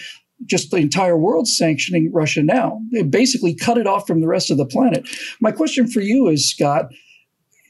just 0.45 0.71
the 0.71 0.77
entire 0.77 1.17
world 1.17 1.47
sanctioning 1.47 2.11
Russia 2.13 2.43
now. 2.43 2.81
They 2.91 3.03
basically 3.03 3.55
cut 3.55 3.77
it 3.77 3.87
off 3.87 4.07
from 4.07 4.21
the 4.21 4.27
rest 4.27 4.51
of 4.51 4.57
the 4.57 4.65
planet. 4.65 5.07
My 5.41 5.51
question 5.51 5.87
for 5.87 6.01
you 6.01 6.27
is, 6.27 6.49
Scott, 6.49 6.85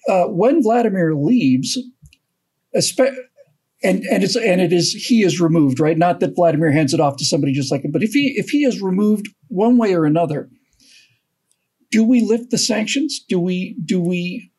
uh, 0.07 0.25
when 0.25 0.61
Vladimir 0.61 1.15
leaves, 1.15 1.77
and 3.83 4.03
and 4.03 4.23
it's 4.23 4.35
and 4.35 4.61
it 4.61 4.73
is 4.73 4.93
he 4.93 5.23
is 5.23 5.39
removed, 5.39 5.79
right? 5.79 5.97
Not 5.97 6.19
that 6.19 6.35
Vladimir 6.35 6.71
hands 6.71 6.93
it 6.93 6.99
off 6.99 7.17
to 7.17 7.25
somebody 7.25 7.53
just 7.53 7.71
like 7.71 7.83
him, 7.83 7.91
but 7.91 8.03
if 8.03 8.11
he 8.11 8.33
if 8.37 8.49
he 8.49 8.63
is 8.63 8.81
removed 8.81 9.27
one 9.49 9.77
way 9.77 9.93
or 9.93 10.05
another, 10.05 10.49
do 11.91 12.03
we 12.03 12.21
lift 12.21 12.49
the 12.49 12.57
sanctions? 12.57 13.23
Do 13.27 13.39
we 13.39 13.77
do 13.85 14.01
we 14.01 14.51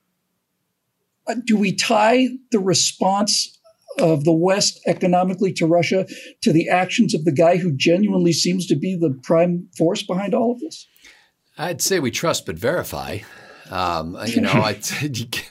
uh, 1.27 1.37
do 1.45 1.57
we 1.57 1.75
tie 1.75 2.29
the 2.53 2.61
response 2.61 3.58
of 3.99 4.25
the 4.25 4.33
West 4.33 4.81
economically 4.87 5.53
to 5.55 5.67
Russia 5.67 6.07
to 6.43 6.53
the 6.53 6.69
actions 6.69 7.15
of 7.15 7.25
the 7.25 7.33
guy 7.33 7.57
who 7.57 7.73
genuinely 7.77 8.33
seems 8.33 8.67
to 8.67 8.77
be 8.77 8.97
the 8.97 9.19
prime 9.23 9.69
force 9.77 10.03
behind 10.03 10.35
all 10.35 10.53
of 10.53 10.61
this? 10.61 10.87
I'd 11.57 11.83
say 11.83 11.99
we 11.99 12.11
trust 12.11 12.47
but 12.47 12.57
verify. 12.57 13.19
Um, 13.71 14.17
you 14.27 14.41
know, 14.41 14.53
I 14.53 14.75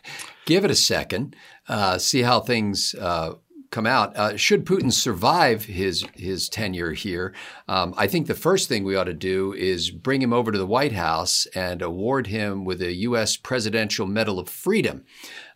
give 0.46 0.66
it 0.66 0.72
a 0.72 0.76
second, 0.76 1.36
uh, 1.68 1.98
see 1.98 2.22
how 2.22 2.40
things 2.40 2.96
uh, 3.00 3.34
come 3.70 3.86
out. 3.86 4.16
Uh, 4.16 4.38
should 4.38 4.66
Putin 4.66 4.92
survive 4.92 5.66
his 5.66 6.06
his 6.16 6.50
tenure 6.50 6.94
here, 6.94 7.34
um, 7.68 7.94
I 7.98 8.08
think 8.08 8.28
the 8.28 8.34
first 8.34 8.70
thing 8.70 8.84
we 8.84 8.96
ought 8.96 9.06
to 9.06 9.14
do 9.14 9.54
is 9.54 9.92
bring 9.92 10.22
him 10.22 10.34
over 10.34 10.52
to 10.52 10.58
the 10.58 10.66
White 10.66 10.94
House 10.94 11.46
and 11.54 11.82
award 11.82 12.28
him 12.28 12.66
with 12.66 12.82
a 12.82 12.94
U.S. 12.94 13.38
Presidential 13.38 14.08
Medal 14.08 14.40
of 14.40 14.50
Freedom. 14.50 15.04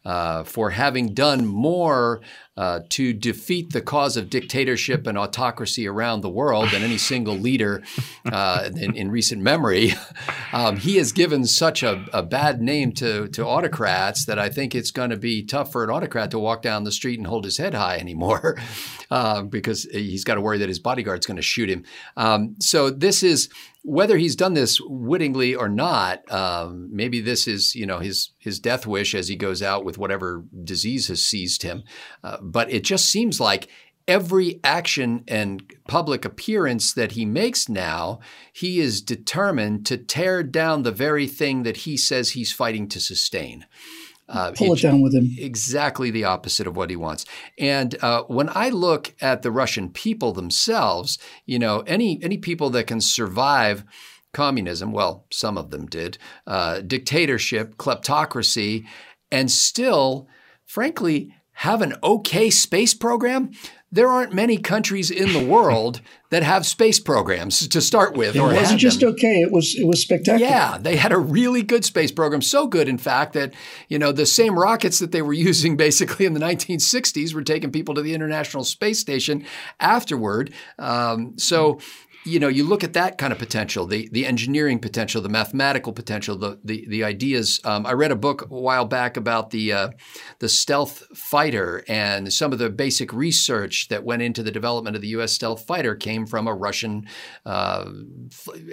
Uh, 0.03 0.43
for 0.43 0.71
having 0.71 1.13
done 1.13 1.45
more 1.45 2.21
uh, 2.57 2.79
to 2.89 3.13
defeat 3.13 3.71
the 3.71 3.81
cause 3.81 4.17
of 4.17 4.31
dictatorship 4.31 5.05
and 5.05 5.15
autocracy 5.15 5.87
around 5.87 6.21
the 6.21 6.29
world 6.29 6.69
than 6.71 6.81
any 6.81 6.97
single 6.97 7.35
leader 7.35 7.83
uh, 8.25 8.67
in, 8.75 8.95
in, 8.95 9.11
recent 9.11 9.41
memory. 9.41 9.93
Um, 10.53 10.75
he 10.75 10.97
has 10.97 11.13
given 11.13 11.45
such 11.45 11.81
a, 11.81 12.05
a, 12.11 12.21
bad 12.21 12.61
name 12.61 12.91
to, 12.93 13.29
to 13.29 13.45
autocrats 13.45 14.25
that 14.25 14.37
I 14.37 14.49
think 14.49 14.75
it's 14.75 14.91
going 14.91 15.09
to 15.09 15.15
be 15.15 15.45
tough 15.45 15.71
for 15.71 15.81
an 15.81 15.89
autocrat 15.89 16.29
to 16.31 16.39
walk 16.39 16.61
down 16.61 16.83
the 16.83 16.91
street 16.91 17.17
and 17.17 17.25
hold 17.25 17.45
his 17.45 17.57
head 17.57 17.73
high 17.73 17.95
anymore 17.97 18.57
uh, 19.11 19.43
because 19.43 19.83
he's 19.83 20.25
got 20.25 20.35
to 20.35 20.41
worry 20.41 20.57
that 20.57 20.67
his 20.67 20.79
bodyguard's 20.79 21.25
going 21.25 21.37
to 21.37 21.41
shoot 21.41 21.69
him. 21.69 21.85
Um, 22.17 22.57
so 22.59 22.89
this 22.89 23.23
is 23.23 23.47
whether 23.83 24.17
he's 24.17 24.35
done 24.35 24.53
this 24.53 24.79
wittingly 24.81 25.55
or 25.55 25.67
not, 25.67 26.29
um, 26.31 26.89
maybe 26.91 27.19
this 27.19 27.47
is 27.47 27.75
you 27.75 27.85
know 27.85 27.99
his 27.99 28.31
his 28.37 28.59
death 28.59 28.85
wish 28.85 29.15
as 29.15 29.27
he 29.27 29.35
goes 29.35 29.61
out 29.61 29.83
with 29.83 29.97
whatever 29.97 30.43
disease 30.63 31.07
has 31.07 31.23
seized 31.23 31.63
him. 31.63 31.83
Uh, 32.23 32.37
but 32.41 32.71
it 32.71 32.83
just 32.83 33.09
seems 33.09 33.39
like 33.39 33.67
every 34.07 34.59
action 34.63 35.23
and 35.27 35.63
public 35.87 36.25
appearance 36.25 36.93
that 36.93 37.13
he 37.13 37.25
makes 37.25 37.69
now, 37.69 38.19
he 38.51 38.79
is 38.79 39.01
determined 39.01 39.85
to 39.85 39.97
tear 39.97 40.43
down 40.43 40.83
the 40.83 40.91
very 40.91 41.27
thing 41.27 41.63
that 41.63 41.77
he 41.77 41.95
says 41.95 42.31
he's 42.31 42.51
fighting 42.51 42.87
to 42.89 42.99
sustain. 42.99 43.65
Uh, 44.31 44.51
Pull 44.53 44.73
it, 44.73 44.79
it, 44.79 44.81
down 44.83 45.01
with 45.01 45.13
him. 45.13 45.29
Exactly 45.37 46.09
the 46.09 46.23
opposite 46.23 46.65
of 46.65 46.77
what 46.77 46.89
he 46.89 46.95
wants. 46.95 47.25
And 47.59 48.01
uh, 48.01 48.23
when 48.23 48.49
I 48.55 48.69
look 48.69 49.13
at 49.19 49.41
the 49.41 49.51
Russian 49.51 49.89
people 49.89 50.31
themselves, 50.31 51.19
you 51.45 51.59
know, 51.59 51.81
any 51.81 52.17
any 52.23 52.37
people 52.37 52.69
that 52.71 52.87
can 52.87 53.01
survive 53.01 53.83
communism, 54.33 54.93
well, 54.93 55.25
some 55.31 55.57
of 55.57 55.69
them 55.69 55.85
did, 55.85 56.17
uh, 56.47 56.79
dictatorship, 56.79 57.75
kleptocracy, 57.75 58.85
and 59.29 59.51
still, 59.51 60.29
frankly, 60.65 61.35
have 61.51 61.81
an 61.81 61.95
okay 62.01 62.49
space 62.49 62.93
program, 62.93 63.51
there 63.91 64.07
aren't 64.07 64.33
many 64.33 64.57
countries 64.57 65.11
in 65.11 65.33
the 65.33 65.45
world 65.45 66.01
that 66.29 66.43
have 66.43 66.65
space 66.65 66.99
programs 66.99 67.67
to 67.67 67.81
start 67.81 68.15
with. 68.15 68.35
It 68.35 68.41
wasn't 68.41 68.79
just 68.79 69.01
them. 69.01 69.09
okay; 69.09 69.41
it 69.41 69.51
was 69.51 69.75
it 69.77 69.85
was 69.85 70.01
spectacular. 70.01 70.49
Yeah, 70.49 70.77
they 70.77 70.95
had 70.95 71.11
a 71.11 71.19
really 71.19 71.61
good 71.61 71.83
space 71.83 72.11
program. 72.11 72.41
So 72.41 72.67
good, 72.67 72.87
in 72.87 72.97
fact, 72.97 73.33
that 73.33 73.53
you 73.89 73.99
know 73.99 74.11
the 74.11 74.25
same 74.25 74.57
rockets 74.57 74.99
that 74.99 75.11
they 75.11 75.21
were 75.21 75.33
using 75.51 75.75
basically 75.77 76.25
in 76.25 76.33
the 76.33 76.39
1960s 76.39 77.33
were 77.33 77.43
taking 77.43 77.71
people 77.71 77.95
to 77.95 78.01
the 78.01 78.13
International 78.13 78.63
Space 78.63 78.99
Station 78.99 79.45
afterward. 79.79 80.53
Um, 80.79 81.37
so 81.37 81.79
you 82.23 82.39
know, 82.39 82.47
you 82.47 82.63
look 82.63 82.83
at 82.83 82.93
that 82.93 83.17
kind 83.17 83.33
of 83.33 83.39
potential, 83.39 83.87
the 83.87 84.07
the 84.11 84.25
engineering 84.25 84.79
potential, 84.79 85.21
the 85.21 85.29
mathematical 85.29 85.91
potential, 85.91 86.37
the 86.37 86.59
the, 86.63 86.85
the 86.87 87.03
ideas. 87.03 87.59
Um, 87.63 87.85
I 87.85 87.93
read 87.93 88.11
a 88.11 88.15
book 88.15 88.43
a 88.43 88.47
while 88.47 88.85
back 88.85 89.17
about 89.17 89.49
the 89.49 89.73
uh, 89.73 89.89
the 90.39 90.49
stealth 90.49 91.03
fighter, 91.17 91.83
and 91.87 92.31
some 92.31 92.53
of 92.53 92.59
the 92.59 92.69
basic 92.69 93.11
research 93.11 93.87
that 93.87 94.03
went 94.03 94.21
into 94.21 94.43
the 94.43 94.51
development 94.51 94.95
of 94.95 95.01
the 95.01 95.09
U.S. 95.09 95.33
stealth 95.33 95.65
fighter 95.65 95.95
came 95.95 96.27
from 96.27 96.47
a 96.47 96.53
Russian 96.53 97.07
uh, 97.45 97.89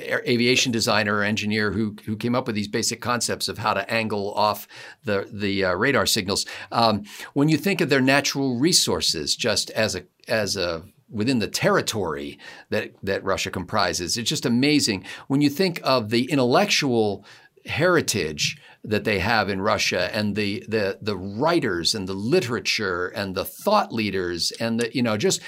aviation 0.02 0.70
designer 0.70 1.16
or 1.16 1.22
engineer 1.22 1.72
who 1.72 1.96
who 2.04 2.16
came 2.16 2.34
up 2.34 2.46
with 2.46 2.56
these 2.56 2.68
basic 2.68 3.00
concepts 3.00 3.48
of 3.48 3.58
how 3.58 3.72
to 3.72 3.90
angle 3.90 4.32
off 4.34 4.68
the 5.04 5.26
the 5.32 5.64
uh, 5.64 5.74
radar 5.74 6.04
signals. 6.04 6.44
Um, 6.70 7.04
when 7.32 7.48
you 7.48 7.56
think 7.56 7.80
of 7.80 7.88
their 7.88 8.02
natural 8.02 8.58
resources, 8.58 9.34
just 9.34 9.70
as 9.70 9.94
a 9.94 10.04
as 10.28 10.56
a 10.56 10.82
within 11.10 11.38
the 11.38 11.48
territory 11.48 12.38
that 12.70 12.92
that 13.02 13.24
Russia 13.24 13.50
comprises. 13.50 14.16
It's 14.16 14.28
just 14.28 14.46
amazing 14.46 15.04
when 15.26 15.40
you 15.40 15.50
think 15.50 15.80
of 15.84 16.10
the 16.10 16.30
intellectual 16.30 17.24
heritage 17.66 18.57
that 18.84 19.04
they 19.04 19.18
have 19.18 19.48
in 19.48 19.60
Russia 19.60 20.14
and 20.14 20.36
the 20.36 20.64
the 20.68 20.98
the 21.02 21.16
writers 21.16 21.94
and 21.94 22.08
the 22.08 22.14
literature 22.14 23.08
and 23.08 23.34
the 23.34 23.44
thought 23.44 23.92
leaders 23.92 24.52
and 24.60 24.80
the 24.80 24.94
you 24.94 25.02
know 25.02 25.16
just 25.16 25.40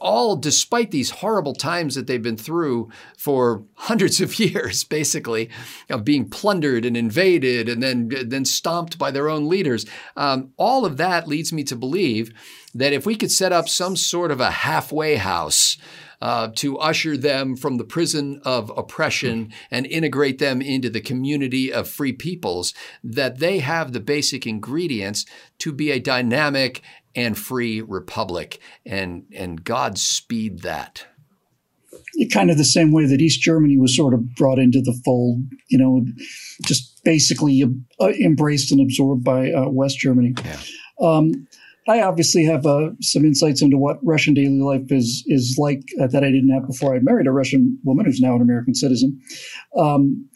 all 0.00 0.36
despite 0.36 0.90
these 0.90 1.10
horrible 1.10 1.54
times 1.54 1.94
that 1.94 2.06
they've 2.06 2.22
been 2.22 2.36
through 2.36 2.88
for 3.16 3.64
hundreds 3.74 4.20
of 4.20 4.38
years 4.38 4.84
basically 4.84 5.50
of 5.90 6.04
being 6.04 6.28
plundered 6.28 6.84
and 6.84 6.96
invaded 6.96 7.68
and 7.68 7.82
then 7.82 8.10
then 8.26 8.44
stomped 8.44 8.96
by 8.96 9.10
their 9.10 9.28
own 9.28 9.48
leaders. 9.48 9.84
Um, 10.16 10.52
all 10.56 10.84
of 10.84 10.96
that 10.98 11.26
leads 11.28 11.52
me 11.52 11.64
to 11.64 11.76
believe 11.76 12.32
that 12.74 12.92
if 12.92 13.04
we 13.04 13.16
could 13.16 13.32
set 13.32 13.52
up 13.52 13.68
some 13.68 13.96
sort 13.96 14.30
of 14.30 14.40
a 14.40 14.50
halfway 14.50 15.16
house 15.16 15.76
uh, 16.20 16.48
to 16.56 16.78
usher 16.78 17.16
them 17.16 17.56
from 17.56 17.76
the 17.76 17.84
prison 17.84 18.40
of 18.44 18.72
oppression 18.76 19.52
and 19.70 19.86
integrate 19.86 20.38
them 20.38 20.60
into 20.60 20.90
the 20.90 21.00
community 21.00 21.72
of 21.72 21.88
free 21.88 22.12
peoples, 22.12 22.74
that 23.02 23.38
they 23.38 23.60
have 23.60 23.92
the 23.92 24.00
basic 24.00 24.46
ingredients 24.46 25.24
to 25.58 25.72
be 25.72 25.90
a 25.90 26.00
dynamic 26.00 26.82
and 27.14 27.38
free 27.38 27.80
republic. 27.80 28.60
And, 28.84 29.24
and 29.34 29.64
God 29.64 29.98
speed 29.98 30.60
that. 30.60 31.06
Kind 32.32 32.50
of 32.50 32.58
the 32.58 32.64
same 32.64 32.90
way 32.92 33.06
that 33.06 33.20
East 33.20 33.40
Germany 33.40 33.78
was 33.78 33.96
sort 33.96 34.12
of 34.12 34.34
brought 34.34 34.58
into 34.58 34.80
the 34.80 34.98
fold, 35.04 35.42
you 35.68 35.78
know, 35.78 36.04
just 36.64 37.02
basically 37.04 37.62
uh, 38.00 38.08
embraced 38.08 38.72
and 38.72 38.80
absorbed 38.80 39.22
by 39.22 39.52
uh, 39.52 39.68
West 39.68 39.98
Germany. 39.98 40.34
Yeah. 40.44 40.60
Um, 41.00 41.46
I 41.88 42.02
obviously 42.02 42.44
have 42.44 42.66
uh, 42.66 42.90
some 43.00 43.24
insights 43.24 43.62
into 43.62 43.78
what 43.78 43.98
Russian 44.02 44.34
daily 44.34 44.60
life 44.60 44.92
is 44.92 45.24
is 45.26 45.56
like 45.58 45.82
uh, 46.00 46.06
that 46.08 46.22
I 46.22 46.30
didn't 46.30 46.50
have 46.50 46.66
before 46.66 46.94
I 46.94 46.98
married 47.00 47.26
a 47.26 47.32
Russian 47.32 47.78
woman 47.82 48.04
who's 48.04 48.20
now 48.20 48.36
an 48.36 48.42
American 48.42 48.74
citizen. 48.74 49.18
Um, 49.76 50.28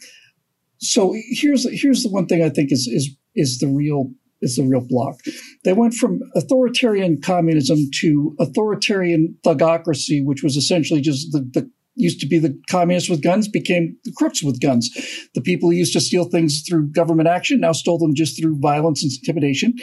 so 0.79 1.15
here's 1.29 1.69
here's 1.79 2.01
the 2.01 2.09
one 2.09 2.25
thing 2.25 2.43
I 2.43 2.49
think 2.49 2.71
is 2.71 2.87
is 2.87 3.15
is 3.35 3.59
the 3.59 3.67
real 3.67 4.11
is 4.41 4.55
the 4.57 4.63
real 4.63 4.81
block. 4.81 5.19
They 5.63 5.73
went 5.73 5.93
from 5.93 6.19
authoritarian 6.35 7.21
communism 7.21 7.77
to 8.01 8.35
authoritarian 8.39 9.37
thugocracy, 9.45 10.25
which 10.25 10.43
was 10.43 10.57
essentially 10.57 11.01
just 11.01 11.31
the, 11.31 11.39
the 11.53 11.71
used 11.95 12.19
to 12.19 12.27
be 12.27 12.39
the 12.39 12.59
communists 12.69 13.09
with 13.09 13.21
guns 13.21 13.47
became 13.47 13.97
the 14.03 14.13
crooks 14.17 14.43
with 14.43 14.61
guns. 14.61 14.89
The 15.35 15.41
people 15.41 15.69
who 15.69 15.75
used 15.75 15.93
to 15.93 16.01
steal 16.01 16.25
things 16.25 16.63
through 16.67 16.87
government 16.87 17.29
action 17.29 17.59
now 17.59 17.71
stole 17.71 17.99
them 17.99 18.15
just 18.15 18.39
through 18.39 18.59
violence 18.59 19.03
and 19.03 19.11
intimidation. 19.11 19.75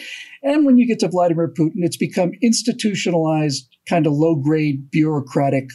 And 0.43 0.67
when 0.67 0.77
you 0.77 0.87
get 0.87 0.99
to 1.01 1.09
Vladimir 1.09 1.49
Putin, 1.49 1.83
it's 1.85 1.97
become 1.97 2.33
institutionalized, 2.43 3.69
kind 3.89 4.07
of 4.07 4.13
low 4.13 4.35
grade 4.35 4.91
bureaucratic 4.91 5.71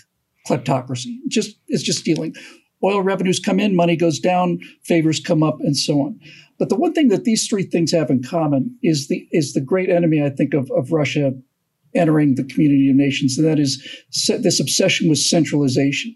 kleptocracy. 0.47 1.17
Just 1.27 1.57
it's 1.67 1.83
just 1.83 1.99
stealing. 1.99 2.35
Oil 2.83 3.01
revenues 3.01 3.39
come 3.39 3.59
in, 3.59 3.75
money 3.75 3.95
goes 3.95 4.19
down, 4.19 4.59
favors 4.83 5.19
come 5.19 5.41
up, 5.41 5.57
and 5.61 5.75
so 5.75 6.01
on. 6.01 6.19
But 6.59 6.69
the 6.69 6.75
one 6.75 6.93
thing 6.93 7.07
that 7.09 7.23
these 7.23 7.47
three 7.47 7.63
things 7.63 7.91
have 7.91 8.09
in 8.09 8.21
common 8.21 8.77
is 8.83 9.07
the 9.07 9.27
is 9.31 9.53
the 9.53 9.61
great 9.61 9.89
enemy, 9.89 10.23
I 10.23 10.29
think, 10.29 10.53
of, 10.53 10.69
of 10.71 10.91
Russia 10.91 11.33
entering 11.95 12.35
the 12.35 12.43
community 12.43 12.89
of 12.89 12.95
nations, 12.95 13.37
and 13.37 13.47
that 13.47 13.59
is 13.59 13.81
this 14.27 14.59
obsession 14.59 15.09
with 15.09 15.17
centralization. 15.17 16.15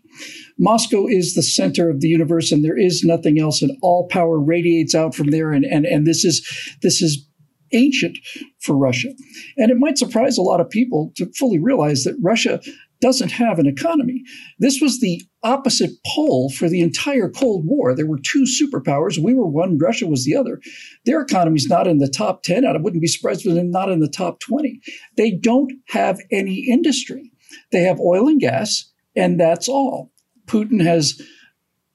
Moscow 0.58 1.08
is 1.08 1.34
the 1.34 1.44
center 1.44 1.90
of 1.90 2.02
the 2.02 2.08
universe, 2.08 2.52
and 2.52 2.64
there 2.64 2.78
is 2.78 3.04
nothing 3.04 3.40
else, 3.40 3.62
and 3.62 3.72
all 3.82 4.08
power 4.10 4.40
radiates 4.40 4.94
out 4.94 5.16
from 5.16 5.32
there. 5.32 5.52
And 5.52 5.66
and 5.66 5.86
and 5.86 6.06
this 6.06 6.26
is 6.26 6.46
this 6.82 7.02
is 7.02 7.26
ancient 7.72 8.18
for 8.62 8.76
Russia, 8.76 9.10
and 9.58 9.72
it 9.72 9.78
might 9.78 9.98
surprise 9.98 10.38
a 10.38 10.42
lot 10.42 10.60
of 10.60 10.70
people 10.70 11.12
to 11.16 11.32
fully 11.38 11.60
realize 11.60 12.04
that 12.04 12.18
Russia 12.22 12.60
doesn't 13.02 13.32
have 13.32 13.60
an 13.60 13.68
economy. 13.68 14.24
This 14.60 14.80
was 14.82 15.00
the 15.00 15.22
opposite 15.44 15.92
pole 16.06 16.50
for 16.50 16.68
the 16.68 16.82
entire 16.82 17.30
Cold 17.30 17.66
War. 17.66 17.96
There 17.96 18.08
were 18.08 18.20
two 18.20 18.44
superpowers. 18.44 19.18
We 19.18 19.34
were 19.34 19.48
one, 19.48 19.78
Russia 19.78 20.08
was 20.08 20.26
the 20.26 20.36
other. 20.36 20.60
Their 21.06 21.22
economy's 21.22 21.68
not 21.68 21.88
in 21.88 22.00
the 22.00 22.10
top 22.10 22.44
10. 22.44 22.66
I 22.66 22.78
wouldn't 22.78 23.02
be 23.02 23.08
surprised 23.08 23.46
if 23.46 23.54
they're 23.54 23.64
not 23.64 23.90
in 23.90 24.00
the 24.00 24.10
top 24.10 24.40
20. 24.42 24.82
They 25.18 25.32
don't 25.32 25.72
have 25.88 26.20
any 26.32 26.66
industry. 26.70 27.32
They 27.72 27.82
have 27.82 28.00
oil 28.00 28.28
and 28.28 28.40
gas, 28.40 28.92
and 29.16 29.40
that's 29.40 29.70
all. 29.70 30.12
Putin 30.46 30.84
has 30.84 31.22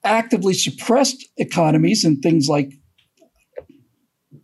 actively 0.05 0.55
suppressed 0.55 1.27
economies 1.37 2.05
and 2.05 2.23
things 2.23 2.49
like 2.49 2.73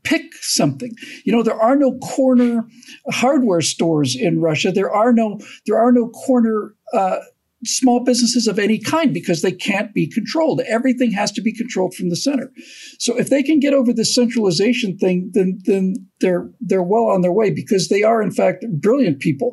pick 0.02 0.34
something. 0.40 0.94
You 1.24 1.32
know, 1.32 1.42
there 1.42 1.60
are 1.60 1.76
no 1.76 1.98
corner 1.98 2.66
hardware 3.10 3.60
stores 3.60 4.16
in 4.16 4.40
Russia. 4.40 4.72
There 4.72 4.90
are 4.90 5.12
no 5.12 5.40
there 5.66 5.78
are 5.78 5.92
no 5.92 6.08
corner 6.08 6.74
uh, 6.92 7.18
small 7.64 8.02
businesses 8.02 8.46
of 8.46 8.58
any 8.58 8.78
kind 8.78 9.12
because 9.12 9.42
they 9.42 9.52
can't 9.52 9.92
be 9.92 10.06
controlled. 10.06 10.62
Everything 10.66 11.12
has 11.12 11.30
to 11.32 11.42
be 11.42 11.52
controlled 11.52 11.94
from 11.94 12.08
the 12.08 12.16
center. 12.16 12.50
So 12.98 13.18
if 13.18 13.28
they 13.28 13.42
can 13.42 13.60
get 13.60 13.74
over 13.74 13.92
this 13.92 14.14
centralization 14.14 14.96
thing, 14.96 15.30
then 15.34 15.58
then 15.64 15.94
they're 16.20 16.50
they're 16.60 16.82
well 16.82 17.06
on 17.06 17.22
their 17.22 17.32
way 17.32 17.50
because 17.50 17.88
they 17.88 18.02
are 18.02 18.22
in 18.22 18.30
fact 18.30 18.64
brilliant 18.80 19.20
people. 19.20 19.52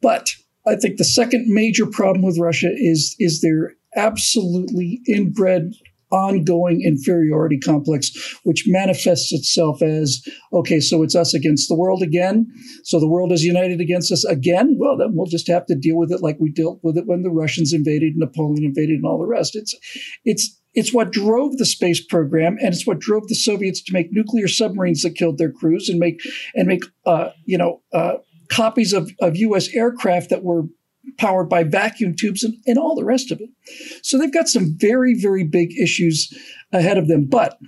But 0.00 0.30
I 0.66 0.76
think 0.76 0.96
the 0.96 1.04
second 1.04 1.46
major 1.48 1.86
problem 1.86 2.24
with 2.24 2.38
Russia 2.38 2.70
is 2.74 3.16
is 3.18 3.40
their 3.40 3.74
absolutely 3.96 5.00
inbred 5.06 5.72
ongoing 6.10 6.82
inferiority 6.82 7.58
complex, 7.58 8.10
which 8.44 8.64
manifests 8.66 9.32
itself 9.32 9.82
as 9.82 10.22
okay, 10.52 10.80
so 10.80 11.02
it's 11.02 11.14
us 11.14 11.34
against 11.34 11.68
the 11.68 11.76
world 11.76 12.02
again. 12.02 12.46
So 12.84 13.00
the 13.00 13.08
world 13.08 13.32
is 13.32 13.44
united 13.44 13.80
against 13.80 14.12
us 14.12 14.24
again. 14.24 14.76
Well, 14.78 14.96
then 14.96 15.14
we'll 15.14 15.26
just 15.26 15.48
have 15.48 15.66
to 15.66 15.74
deal 15.74 15.96
with 15.96 16.12
it 16.12 16.22
like 16.22 16.36
we 16.38 16.50
dealt 16.50 16.80
with 16.82 16.96
it 16.96 17.06
when 17.06 17.22
the 17.22 17.30
Russians 17.30 17.72
invaded, 17.72 18.14
Napoleon 18.16 18.64
invaded, 18.64 18.96
and 18.96 19.04
all 19.04 19.18
the 19.18 19.26
rest. 19.26 19.54
It's 19.54 19.74
it's 20.24 20.60
it's 20.74 20.92
what 20.92 21.12
drove 21.12 21.56
the 21.56 21.66
space 21.66 22.04
program, 22.04 22.56
and 22.60 22.74
it's 22.74 22.86
what 22.86 22.98
drove 22.98 23.28
the 23.28 23.34
Soviets 23.34 23.82
to 23.84 23.92
make 23.92 24.08
nuclear 24.10 24.48
submarines 24.48 25.02
that 25.02 25.14
killed 25.14 25.38
their 25.38 25.52
crews 25.52 25.88
and 25.88 25.98
make 25.98 26.20
and 26.54 26.66
make 26.66 26.84
uh, 27.06 27.30
you 27.44 27.58
know 27.58 27.82
uh, 27.92 28.14
copies 28.50 28.92
of, 28.92 29.10
of 29.20 29.36
U.S. 29.36 29.68
aircraft 29.74 30.30
that 30.30 30.42
were 30.42 30.64
powered 31.18 31.48
by 31.48 31.64
vacuum 31.64 32.14
tubes 32.16 32.42
and, 32.42 32.54
and 32.66 32.78
all 32.78 32.94
the 32.94 33.04
rest 33.04 33.30
of 33.30 33.40
it. 33.40 33.50
So 34.02 34.18
they've 34.18 34.32
got 34.32 34.48
some 34.48 34.76
very, 34.78 35.14
very 35.14 35.44
big 35.44 35.78
issues 35.78 36.32
ahead 36.72 36.98
of 36.98 37.08
them. 37.08 37.26
But 37.26 37.58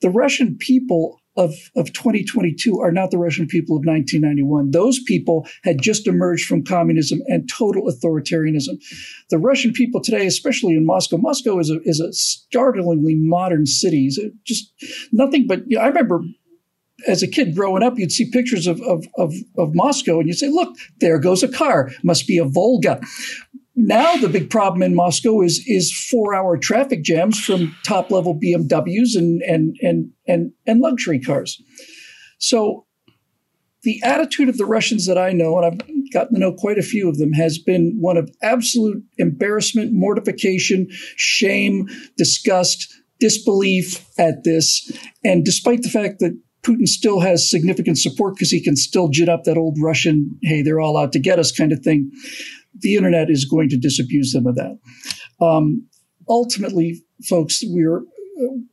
the 0.00 0.10
Russian 0.10 0.56
people 0.58 1.20
of, 1.38 1.54
of 1.76 1.92
2022 1.92 2.80
are 2.80 2.90
not 2.90 3.12
the 3.12 3.18
Russian 3.18 3.46
people 3.46 3.76
of 3.76 3.86
1991. 3.86 4.72
Those 4.72 5.00
people 5.04 5.46
had 5.62 5.80
just 5.80 6.08
emerged 6.08 6.46
from 6.46 6.64
communism 6.64 7.20
and 7.26 7.48
total 7.48 7.84
authoritarianism. 7.84 8.82
The 9.30 9.38
Russian 9.38 9.72
people 9.72 10.02
today, 10.02 10.26
especially 10.26 10.74
in 10.74 10.84
Moscow, 10.84 11.16
Moscow 11.16 11.60
is 11.60 11.70
a, 11.70 11.78
is 11.84 12.00
a 12.00 12.12
startlingly 12.12 13.14
modern 13.14 13.66
city. 13.66 14.06
It's 14.06 14.18
Just 14.44 14.72
nothing 15.12 15.46
but, 15.46 15.60
you 15.68 15.76
know, 15.78 15.84
I 15.84 15.86
remember 15.86 16.22
as 17.06 17.22
a 17.22 17.28
kid 17.28 17.54
growing 17.54 17.82
up, 17.82 17.98
you'd 17.98 18.12
see 18.12 18.30
pictures 18.30 18.66
of, 18.66 18.80
of, 18.82 19.06
of, 19.16 19.32
of 19.56 19.74
Moscow 19.74 20.18
and 20.18 20.28
you'd 20.28 20.38
say, 20.38 20.48
look, 20.48 20.76
there 21.00 21.18
goes 21.18 21.42
a 21.42 21.48
car. 21.48 21.90
Must 22.02 22.26
be 22.26 22.38
a 22.38 22.44
Volga. 22.44 23.00
Now 23.76 24.16
the 24.16 24.28
big 24.28 24.50
problem 24.50 24.82
in 24.82 24.96
Moscow 24.96 25.40
is 25.40 25.62
is 25.68 25.92
four 25.92 26.34
hour 26.34 26.58
traffic 26.58 27.04
jams 27.04 27.38
from 27.38 27.76
top 27.86 28.10
level 28.10 28.36
BMWs 28.36 29.14
and 29.14 29.40
and 29.42 29.76
and 29.80 30.10
and 30.26 30.50
and 30.66 30.80
luxury 30.80 31.20
cars. 31.20 31.62
So 32.40 32.86
the 33.82 34.02
attitude 34.02 34.48
of 34.48 34.58
the 34.58 34.66
Russians 34.66 35.06
that 35.06 35.16
I 35.16 35.32
know, 35.32 35.56
and 35.58 35.64
I've 35.64 36.12
gotten 36.12 36.34
to 36.34 36.40
know 36.40 36.52
quite 36.52 36.78
a 36.78 36.82
few 36.82 37.08
of 37.08 37.18
them, 37.18 37.32
has 37.34 37.56
been 37.56 37.96
one 38.00 38.16
of 38.16 38.28
absolute 38.42 39.00
embarrassment, 39.16 39.92
mortification, 39.92 40.88
shame, 41.14 41.86
disgust, 42.16 42.92
disbelief 43.20 44.04
at 44.18 44.42
this. 44.42 44.90
And 45.24 45.44
despite 45.44 45.82
the 45.82 45.88
fact 45.88 46.18
that 46.18 46.36
Putin 46.68 46.86
still 46.86 47.20
has 47.20 47.48
significant 47.48 47.98
support 47.98 48.34
because 48.34 48.50
he 48.50 48.62
can 48.62 48.76
still 48.76 49.08
jit 49.08 49.28
up 49.28 49.44
that 49.44 49.56
old 49.56 49.78
Russian, 49.80 50.38
hey, 50.42 50.62
they're 50.62 50.80
all 50.80 50.98
out 50.98 51.12
to 51.12 51.18
get 51.18 51.38
us 51.38 51.50
kind 51.50 51.72
of 51.72 51.80
thing. 51.80 52.10
The 52.80 52.96
internet 52.96 53.30
is 53.30 53.44
going 53.44 53.70
to 53.70 53.78
disabuse 53.78 54.32
them 54.32 54.46
of 54.46 54.56
that. 54.56 54.78
Um, 55.40 55.86
ultimately, 56.28 57.02
folks, 57.28 57.60
we're 57.64 58.02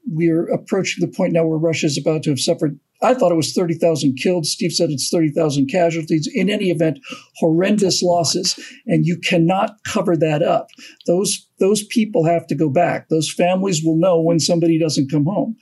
we're 0.08 0.48
approaching 0.54 1.06
the 1.06 1.12
point 1.12 1.34
now 1.34 1.46
where 1.46 1.58
Russia 1.58 1.88
is 1.88 1.98
about 1.98 2.24
to 2.24 2.30
have 2.30 2.40
suffered. 2.40 2.80
I 3.02 3.14
thought 3.14 3.32
it 3.32 3.36
was 3.36 3.54
30,000 3.54 4.16
killed. 4.16 4.46
Steve 4.46 4.72
said 4.72 4.90
it's 4.90 5.10
30,000 5.10 5.68
casualties. 5.68 6.30
In 6.34 6.50
any 6.50 6.70
event, 6.70 7.00
horrendous 7.38 8.02
losses, 8.02 8.58
and 8.86 9.06
you 9.06 9.18
cannot 9.18 9.72
cover 9.86 10.16
that 10.18 10.42
up. 10.42 10.68
Those 11.08 11.48
those 11.60 11.86
people 11.86 12.26
have 12.26 12.48
to 12.48 12.56
go 12.56 12.70
back. 12.70 13.10
Those 13.10 13.32
families 13.32 13.82
will 13.84 13.98
know 13.98 14.22
when 14.22 14.40
somebody 14.40 14.78
doesn't 14.78 15.12
come 15.12 15.26
home, 15.26 15.56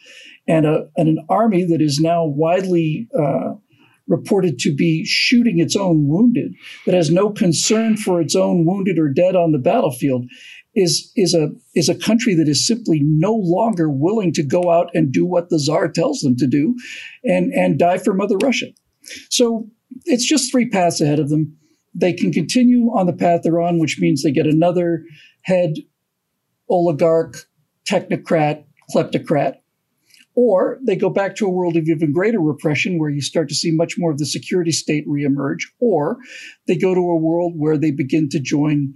and, 0.48 0.66
a, 0.66 0.88
and 0.98 1.08
an 1.10 1.26
army 1.30 1.64
that 1.66 1.82
is 1.82 2.00
now 2.00 2.26
widely 2.26 3.08
uh, 3.18 3.54
reported 4.08 4.60
to 4.60 4.76
be 4.76 5.06
shooting 5.06 5.60
its 5.60 5.76
own 5.76 6.08
wounded, 6.08 6.54
that 6.86 6.96
has 6.96 7.10
no 7.10 7.30
concern 7.30 7.98
for 7.98 8.20
its 8.20 8.36
own 8.36 8.66
wounded 8.66 9.00
or 9.00 9.10
dead 9.10 9.36
on 9.36 9.52
the 9.52 9.58
battlefield, 9.60 10.26
is 10.76 11.12
is 11.16 11.36
a 11.36 11.50
is 11.76 11.88
a 11.88 11.96
country 11.96 12.34
that 12.34 12.50
is 12.50 12.66
simply 12.66 13.00
no 13.04 13.34
longer 13.36 13.90
willing 13.90 14.34
to 14.34 14.44
go 14.44 14.72
out 14.72 14.90
and 14.94 15.12
do 15.12 15.26
what 15.26 15.50
the 15.50 15.60
czar 15.60 15.88
tells 15.88 16.22
them 16.22 16.36
to 16.36 16.48
do, 16.48 16.76
and 17.24 17.54
and 17.54 17.78
die 17.78 17.98
for 18.00 18.14
Mother 18.14 18.38
Russia. 18.38 18.68
So 19.30 19.70
it's 20.06 20.26
just 20.26 20.52
three 20.52 20.68
paths 20.68 21.00
ahead 21.00 21.20
of 21.20 21.30
them. 21.30 21.56
They 21.94 22.14
can 22.14 22.32
continue 22.32 22.88
on 22.88 23.06
the 23.06 23.14
path 23.14 23.42
they're 23.44 23.62
on, 23.62 23.80
which 23.80 24.00
means 24.00 24.24
they 24.24 24.32
get 24.32 24.48
another 24.48 25.04
head 25.44 25.76
oligarch, 26.70 27.46
technocrat, 27.88 28.64
kleptocrat, 28.94 29.58
or 30.36 30.80
they 30.86 30.96
go 30.96 31.10
back 31.10 31.36
to 31.36 31.46
a 31.46 31.50
world 31.50 31.78
of 31.78 31.88
even 31.88 32.12
greater 32.12 32.40
repression 32.40 33.00
where 33.00 33.10
you 33.10 33.22
start 33.22 33.50
to 33.50 33.56
see 33.56 33.72
much 33.72 33.96
more 33.98 34.12
of 34.12 34.18
the 34.18 34.26
security 34.26 34.72
state 34.72 35.08
reemerge, 35.08 35.64
or 35.80 36.18
they 36.68 36.76
go 36.76 36.94
to 36.94 37.00
a 37.00 37.18
world 37.18 37.54
where 37.56 37.78
they 37.78 37.92
begin 37.92 38.30
to 38.30 38.40
join 38.40 38.94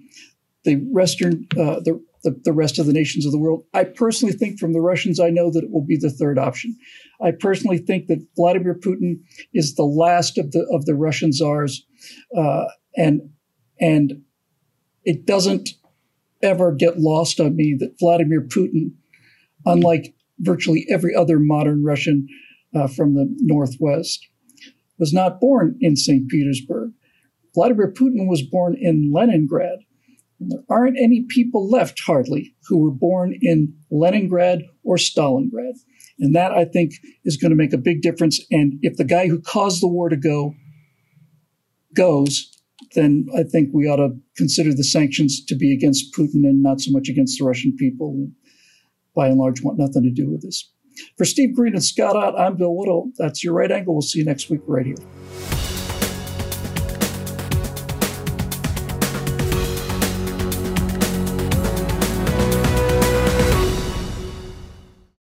the 0.64 0.76
Western, 0.76 1.48
uh, 1.54 1.80
the, 1.80 2.04
the, 2.24 2.40
the 2.44 2.54
rest 2.54 2.80
of 2.80 2.88
the 2.88 2.94
nations 2.94 3.26
of 3.26 3.32
the 3.32 3.38
world. 3.38 3.64
I 3.74 3.84
personally 3.84 4.34
think 4.34 4.60
from 4.60 4.74
the 4.74 4.82
Russians, 4.82 5.20
I 5.20 5.30
know 5.30 5.52
that 5.52 5.64
it 5.64 5.72
will 5.72 5.86
be 5.86 5.98
the 5.98 6.10
third 6.10 6.40
option. 6.40 6.76
I 7.22 7.32
personally 7.32 7.78
think 7.78 8.08
that 8.08 8.26
Vladimir 8.36 8.76
Putin 8.76 9.22
is 9.54 9.76
the 9.76 9.86
last 9.86 10.38
of 10.38 10.52
the 10.52 10.68
of 10.72 10.86
the 10.86 10.96
Russian 10.96 11.32
czars, 11.32 11.86
uh, 12.36 12.66
and 12.96 13.30
and 13.80 14.24
it 15.06 15.26
doesn't 15.26 15.70
ever 16.42 16.72
get 16.72 17.00
lost 17.00 17.40
on 17.40 17.56
me 17.56 17.76
that 17.80 17.98
Vladimir 18.00 18.42
Putin, 18.42 18.92
unlike 19.66 20.14
virtually 20.40 20.86
every 20.90 21.16
other 21.16 21.40
modern 21.40 21.84
Russian 21.84 22.28
uh, 22.76 22.88
from 22.88 23.16
the 23.16 23.28
Northwest, 23.40 24.28
was 25.00 25.14
not 25.14 25.40
born 25.40 25.78
in 25.80 25.96
St. 25.96 26.28
Petersburg. 26.30 26.92
Vladimir 27.54 27.92
Putin 27.92 28.28
was 28.28 28.42
born 28.42 28.76
in 28.80 29.12
Leningrad, 29.14 29.80
And 30.40 30.52
there 30.52 30.64
aren't 30.70 31.00
any 31.00 31.26
people 31.28 31.70
left, 31.70 32.02
hardly, 32.06 32.56
who 32.68 32.78
were 32.80 32.92
born 32.92 33.38
in 33.42 33.74
Leningrad 33.90 34.64
or 34.84 34.98
Stalingrad. 34.98 35.74
And 36.20 36.36
that, 36.36 36.52
I 36.52 36.66
think, 36.66 36.94
is 37.26 37.38
going 37.38 37.52
to 37.52 37.56
make 37.56 37.74
a 37.74 37.78
big 37.78 38.02
difference. 38.02 38.40
And 38.52 38.80
if 38.82 38.98
the 38.98 39.04
guy 39.04 39.28
who 39.28 39.40
caused 39.40 39.82
the 39.82 39.88
war 39.88 40.10
to 40.10 40.18
go 40.18 40.56
goes, 41.96 42.52
then 42.94 43.28
I 43.36 43.44
think 43.44 43.70
we 43.74 43.88
ought 43.88 43.98
to 43.98 44.16
consider 44.36 44.74
the 44.74 44.84
sanctions 44.84 45.44
to 45.46 45.56
be 45.56 45.74
against 45.74 46.14
Putin 46.14 46.46
and 46.46 46.62
not 46.62 46.82
so 46.82 46.92
much 46.92 47.10
against 47.10 47.40
the 47.40 47.46
Russian 47.46 47.76
people, 47.78 48.28
by 49.18 49.28
and 49.28 49.38
large, 49.38 49.62
want 49.64 49.80
nothing 49.80 50.04
to 50.04 50.12
do 50.12 50.30
with 50.30 50.44
this. 50.44 50.72
For 51.18 51.26
Steve 51.26 51.56
Green 51.56 51.74
and 51.74 51.84
Scott 51.84 52.16
Ott, 52.16 52.40
I'm 52.40 52.56
Bill 52.56 52.76
Whittle. 52.76 53.12
That's 53.18 53.44
your 53.44 53.54
right 53.54 53.72
angle. 53.72 53.96
We'll 53.96 54.02
see 54.02 54.20
you 54.20 54.26
next 54.26 54.50
week 54.50 54.62
right 54.68 54.86
here. 54.86 54.96